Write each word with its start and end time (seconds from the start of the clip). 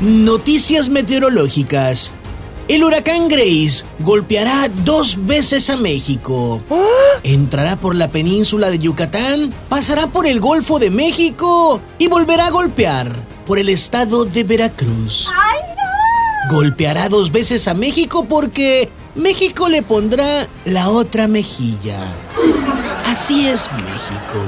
Noticias 0.00 0.88
meteorológicas. 0.88 2.12
El 2.68 2.84
huracán 2.84 3.28
Grace 3.28 3.84
golpeará 3.98 4.70
dos 4.82 5.26
veces 5.26 5.68
a 5.68 5.76
México. 5.76 6.62
Entrará 7.22 7.76
por 7.76 7.94
la 7.94 8.08
península 8.08 8.70
de 8.70 8.78
Yucatán, 8.78 9.52
pasará 9.68 10.06
por 10.06 10.26
el 10.26 10.40
Golfo 10.40 10.78
de 10.78 10.88
México 10.88 11.82
y 11.98 12.06
volverá 12.06 12.46
a 12.46 12.50
golpear 12.50 13.14
por 13.44 13.58
el 13.58 13.68
estado 13.68 14.24
de 14.24 14.42
Veracruz. 14.42 15.28
Golpeará 16.48 17.10
dos 17.10 17.30
veces 17.30 17.68
a 17.68 17.74
México 17.74 18.24
porque 18.24 18.90
México 19.14 19.68
le 19.68 19.82
pondrá 19.82 20.48
la 20.64 20.88
otra 20.88 21.28
mejilla. 21.28 22.00
Así 23.04 23.46
es 23.46 23.68
México. 23.72 24.40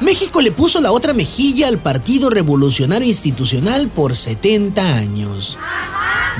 México 0.00 0.40
le 0.40 0.52
puso 0.52 0.80
la 0.80 0.92
otra 0.92 1.12
mejilla 1.12 1.66
al 1.66 1.78
Partido 1.78 2.30
Revolucionario 2.30 3.08
Institucional 3.08 3.88
por 3.88 4.14
70 4.14 4.96
años. 4.96 5.58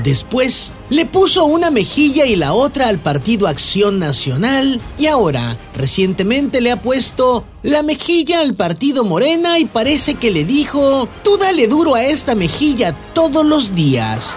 Después 0.03 0.73
le 0.91 1.07
puso 1.07 1.45
una 1.45 1.73
mejilla 1.73 2.25
y 2.25 2.37
la 2.37 2.53
otra 2.53 2.89
al 2.89 3.01
Partido 3.01 3.49
Acción 3.49 3.99
Nacional 3.99 4.81
y 4.97 5.07
ahora 5.07 5.59
recientemente 5.75 6.61
le 6.61 6.71
ha 6.71 6.81
puesto 6.81 7.45
la 7.65 7.83
mejilla 7.83 8.41
al 8.41 8.55
Partido 8.55 9.03
Morena 9.03 9.59
y 9.59 9.65
parece 9.65 10.15
que 10.15 10.31
le 10.31 10.45
dijo, 10.45 11.09
tú 11.25 11.37
dale 11.37 11.67
duro 11.67 11.97
a 11.97 12.05
esta 12.05 12.37
mejilla 12.37 12.97
todos 13.13 13.45
los 13.45 13.75
días, 13.75 14.37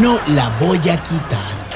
no 0.00 0.18
la 0.28 0.48
voy 0.58 0.78
a 0.88 0.96
quitar. 0.96 1.66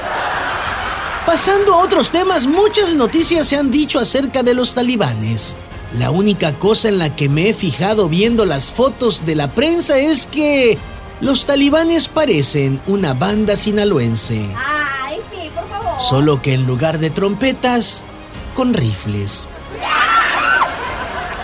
Pasando 1.27 1.75
a 1.75 1.83
otros 1.83 2.09
temas, 2.09 2.47
muchas 2.47 2.95
noticias 2.95 3.47
se 3.47 3.55
han 3.55 3.69
dicho 3.69 3.99
acerca 3.99 4.41
de 4.41 4.55
los 4.55 4.73
talibanes. 4.73 5.57
La 5.97 6.09
única 6.09 6.53
cosa 6.53 6.87
en 6.87 6.97
la 6.97 7.15
que 7.15 7.27
me 7.27 7.49
he 7.49 7.53
fijado 7.53 8.07
viendo 8.07 8.45
las 8.45 8.71
fotos 8.71 9.25
de 9.25 9.35
la 9.35 9.51
prensa 9.51 9.97
es 9.97 10.25
que 10.25 10.77
los 11.19 11.45
talibanes 11.45 12.07
parecen 12.07 12.81
una 12.87 13.13
banda 13.13 13.57
sinaloense. 13.57 14.55
Ay, 14.55 15.19
sí, 15.29 15.49
por 15.53 15.67
favor. 15.67 15.99
Solo 16.01 16.41
que 16.41 16.53
en 16.53 16.65
lugar 16.65 16.97
de 16.97 17.09
trompetas, 17.09 18.05
con 18.53 18.73
rifles. 18.73 19.47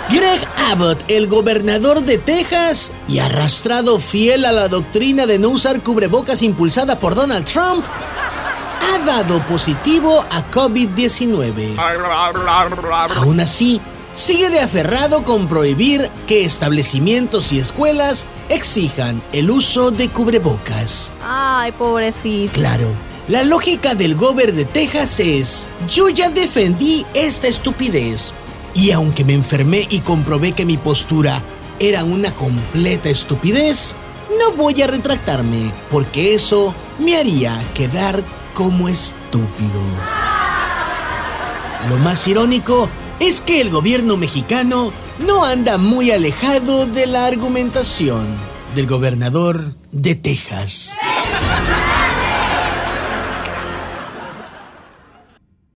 Greg 0.09 0.39
Abbott, 0.71 1.03
el 1.09 1.27
gobernador 1.27 2.01
de 2.01 2.17
Texas 2.17 2.93
y 3.09 3.19
arrastrado 3.19 3.99
fiel 3.99 4.45
a 4.45 4.53
la 4.53 4.69
doctrina 4.69 5.25
de 5.25 5.37
no 5.37 5.49
usar 5.49 5.81
cubrebocas 5.81 6.41
impulsada 6.41 6.97
por 6.97 7.13
Donald 7.13 7.43
Trump, 7.45 7.85
ha 7.85 9.05
dado 9.05 9.45
positivo 9.45 10.25
a 10.31 10.49
COVID-19. 10.49 11.77
Aún 13.17 13.41
así, 13.41 13.81
sigue 14.17 14.49
de 14.49 14.59
aferrado 14.59 15.23
con 15.23 15.47
prohibir 15.47 16.09
que 16.25 16.43
establecimientos 16.43 17.51
y 17.51 17.59
escuelas 17.59 18.25
exijan 18.49 19.21
el 19.31 19.51
uso 19.51 19.91
de 19.91 20.09
cubrebocas. 20.09 21.13
Ay, 21.21 21.71
pobrecito. 21.73 22.51
Claro, 22.53 22.91
la 23.27 23.43
lógica 23.43 23.93
del 23.93 24.15
gober 24.15 24.53
de 24.53 24.65
Texas 24.65 25.19
es, 25.19 25.69
yo 25.87 26.09
ya 26.09 26.31
defendí 26.31 27.05
esta 27.13 27.47
estupidez. 27.47 28.33
Y 28.73 28.89
aunque 28.89 29.23
me 29.23 29.33
enfermé 29.33 29.85
y 29.87 29.99
comprobé 29.99 30.53
que 30.53 30.65
mi 30.65 30.77
postura 30.77 31.43
era 31.79 32.03
una 32.03 32.33
completa 32.33 33.09
estupidez, 33.09 33.97
no 34.39 34.51
voy 34.53 34.81
a 34.81 34.87
retractarme, 34.87 35.71
porque 35.91 36.33
eso 36.33 36.73
me 36.97 37.17
haría 37.17 37.55
quedar 37.75 38.23
como 38.55 38.89
estúpido. 38.89 39.81
Lo 41.89 41.97
más 41.97 42.27
irónico 42.27 42.89
es 43.19 43.41
que 43.41 43.61
el 43.61 43.69
gobierno 43.69 44.17
mexicano 44.17 44.91
no 45.25 45.45
anda 45.45 45.77
muy 45.77 46.11
alejado 46.11 46.85
de 46.85 47.07
la 47.07 47.25
argumentación 47.25 48.27
del 48.75 48.87
gobernador 48.87 49.73
de 49.91 50.15
Texas. 50.15 50.95